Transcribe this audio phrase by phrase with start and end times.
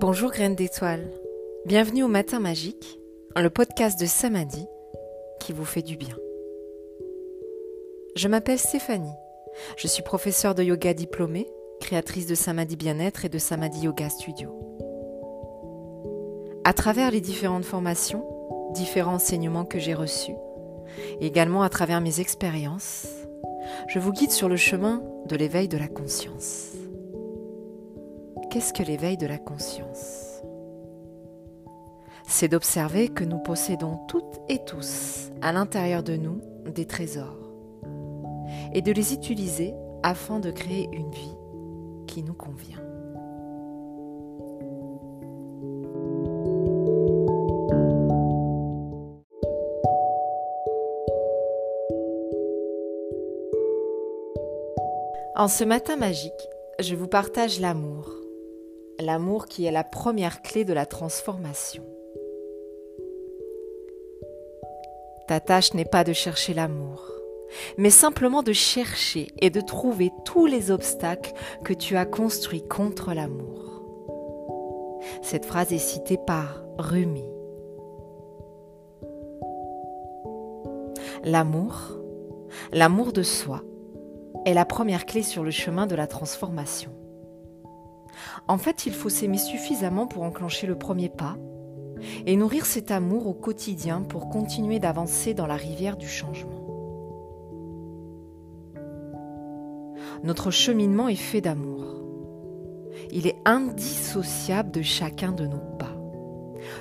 [0.00, 1.10] Bonjour graines d'étoiles.
[1.66, 3.00] Bienvenue au Matin Magique,
[3.34, 4.64] le podcast de Samadhi
[5.40, 6.14] qui vous fait du bien.
[8.14, 9.16] Je m'appelle Stéphanie.
[9.76, 11.48] Je suis professeure de yoga diplômée,
[11.80, 14.50] créatrice de Samadhi Bien-être et de Samadhi Yoga Studio.
[16.62, 18.24] À travers les différentes formations,
[18.74, 20.36] différents enseignements que j'ai reçus,
[21.20, 23.08] et également à travers mes expériences,
[23.88, 26.77] je vous guide sur le chemin de l'éveil de la conscience.
[28.50, 30.42] Qu'est-ce que l'éveil de la conscience?
[32.26, 36.40] C'est d'observer que nous possédons toutes et tous à l'intérieur de nous
[36.74, 37.52] des trésors
[38.72, 41.36] et de les utiliser afin de créer une vie
[42.06, 42.82] qui nous convient.
[55.36, 56.32] En ce matin magique,
[56.80, 58.27] je vous partage l'amour
[59.00, 61.84] l'amour qui est la première clé de la transformation.
[65.28, 67.06] Ta tâche n'est pas de chercher l'amour,
[67.76, 71.32] mais simplement de chercher et de trouver tous les obstacles
[71.64, 73.82] que tu as construits contre l'amour.
[75.22, 77.24] Cette phrase est citée par Rumi.
[81.24, 81.98] L'amour,
[82.72, 83.62] l'amour de soi,
[84.44, 86.90] est la première clé sur le chemin de la transformation.
[88.46, 91.36] En fait, il faut s'aimer suffisamment pour enclencher le premier pas
[92.26, 96.64] et nourrir cet amour au quotidien pour continuer d'avancer dans la rivière du changement.
[100.22, 101.84] Notre cheminement est fait d'amour.
[103.10, 105.96] Il est indissociable de chacun de nos pas.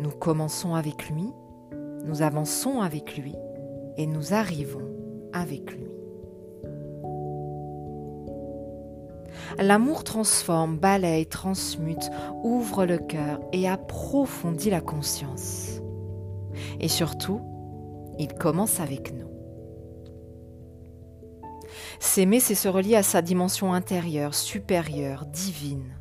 [0.00, 1.30] Nous commençons avec lui,
[2.04, 3.34] nous avançons avec lui
[3.96, 4.88] et nous arrivons
[5.32, 5.97] avec lui.
[9.56, 12.10] L'amour transforme, balaye, transmute,
[12.42, 15.80] ouvre le cœur et approfondit la conscience.
[16.80, 17.40] Et surtout,
[18.18, 19.28] il commence avec nous.
[22.00, 25.94] S'aimer, c'est se relier à sa dimension intérieure, supérieure, divine.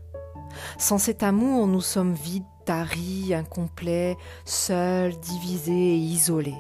[0.78, 6.58] Sans cet amour, nous sommes vides, taris, incomplets, seuls, divisés et isolés.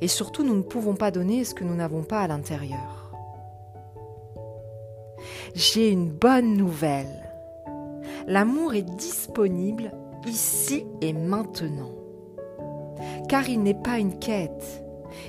[0.00, 2.97] Et surtout, nous ne pouvons pas donner ce que nous n'avons pas à l'intérieur
[5.54, 7.30] j'ai une bonne nouvelle.
[8.26, 9.92] L'amour est disponible
[10.26, 11.92] ici et maintenant.
[13.28, 14.84] Car il n'est pas une quête.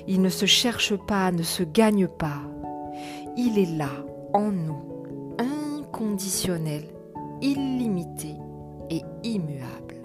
[0.08, 2.42] Il ne se cherche pas, ne se gagne pas.
[3.38, 3.92] Il est là,
[4.34, 5.06] en nous,
[5.38, 6.84] inconditionnel,
[7.42, 8.36] illimité
[8.90, 9.96] et immuable.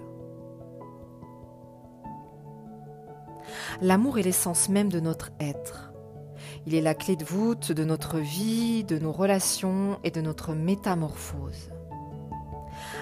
[3.80, 5.93] L'amour est l'essence même de notre être.
[6.66, 10.54] Il est la clé de voûte de notre vie, de nos relations et de notre
[10.54, 11.70] métamorphose.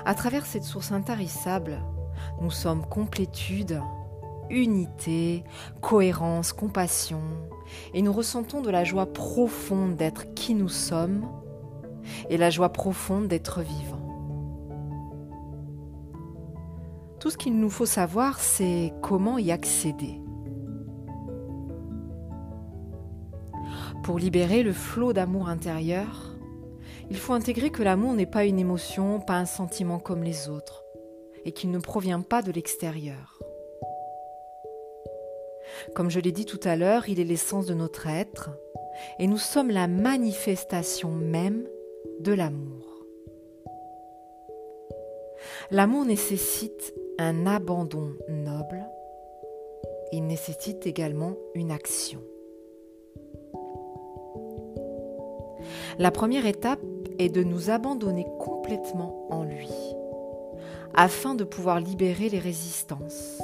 [0.05, 1.79] À travers cette source intarissable,
[2.41, 3.81] nous sommes complétude,
[4.51, 5.45] unité,
[5.81, 7.23] cohérence, compassion,
[7.95, 11.29] et nous ressentons de la joie profonde d'être qui nous sommes
[12.31, 13.99] et la joie profonde d'être vivant.
[17.21, 20.21] Tout ce qu'il nous faut savoir, c'est comment y accéder.
[24.03, 26.35] Pour libérer le flot d'amour intérieur,
[27.09, 30.85] il faut intégrer que l'amour n'est pas une émotion, pas un sentiment comme les autres,
[31.45, 33.39] et qu'il ne provient pas de l'extérieur.
[35.95, 38.51] Comme je l'ai dit tout à l'heure, il est l'essence de notre être,
[39.21, 41.65] et nous sommes la manifestation même
[42.19, 43.07] de l'amour.
[45.71, 48.85] L'amour nécessite un abandon noble,
[50.11, 52.21] il nécessite également une action.
[55.99, 56.81] La première étape
[57.19, 59.71] est de nous abandonner complètement en lui,
[60.95, 63.43] afin de pouvoir libérer les résistances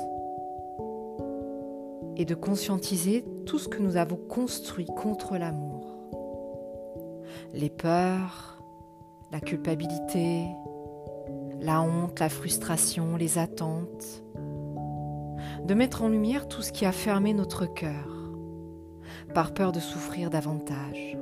[2.16, 5.86] et de conscientiser tout ce que nous avons construit contre l'amour.
[7.52, 8.62] Les peurs,
[9.30, 10.46] la culpabilité,
[11.60, 14.22] la honte, la frustration, les attentes.
[15.64, 18.32] De mettre en lumière tout ce qui a fermé notre cœur,
[19.34, 21.18] par peur de souffrir davantage.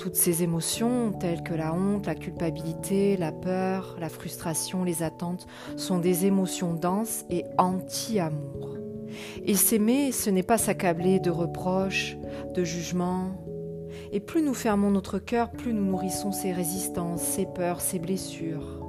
[0.00, 5.46] Toutes ces émotions, telles que la honte, la culpabilité, la peur, la frustration, les attentes,
[5.76, 8.78] sont des émotions denses et anti-amour.
[9.44, 12.16] Et s'aimer, ce n'est pas s'accabler de reproches,
[12.54, 13.44] de jugements.
[14.10, 18.82] Et plus nous fermons notre cœur, plus nous nourrissons ces résistances, ces peurs, ces blessures.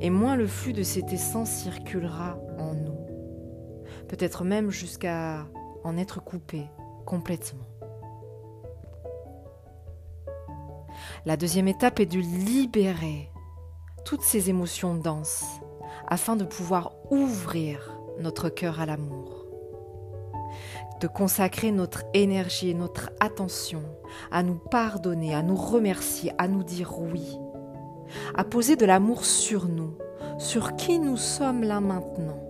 [0.00, 2.96] Et moins le flux de cette essence circulera en nous.
[4.08, 5.46] Peut-être même jusqu'à
[5.84, 6.62] en être coupé
[7.04, 7.75] complètement.
[11.24, 13.30] La deuxième étape est de libérer
[14.04, 15.44] toutes ces émotions denses
[16.06, 19.46] afin de pouvoir ouvrir notre cœur à l'amour
[21.00, 23.82] de consacrer notre énergie et notre attention
[24.30, 27.38] à nous pardonner, à nous remercier, à nous dire oui,
[28.34, 29.94] à poser de l'amour sur nous,
[30.38, 32.40] sur qui nous sommes là maintenant.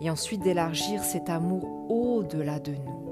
[0.00, 3.02] Et ensuite d'élargir cet amour au-delà de nous.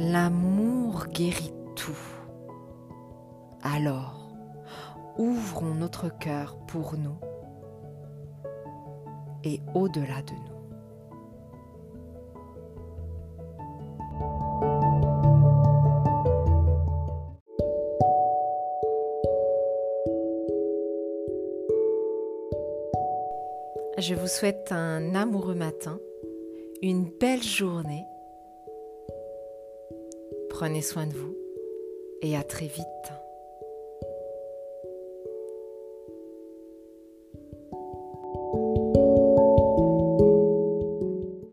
[0.00, 1.90] L'amour guérit tout.
[3.62, 4.30] Alors,
[5.18, 7.18] ouvrons notre cœur pour nous
[9.42, 10.58] et au-delà de nous.
[23.98, 25.98] Je vous souhaite un amoureux matin,
[26.82, 28.06] une belle journée.
[30.60, 31.36] Prenez soin de vous
[32.20, 32.84] et à très vite.